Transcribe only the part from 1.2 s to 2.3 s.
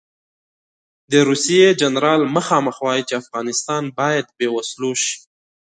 روسیې جنرال